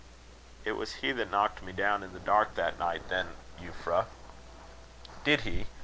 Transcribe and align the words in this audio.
"It 0.65 0.71
was 0.71 0.93
he 1.05 1.11
that 1.11 1.29
knocked 1.29 1.61
me 1.61 1.71
down 1.71 2.01
in 2.01 2.11
the 2.11 2.19
dark 2.19 2.55
that 2.55 2.79
night 2.79 3.07
then, 3.09 3.35
Euphra." 3.59 4.07
"Did 5.23 5.41
he? 5.41 5.67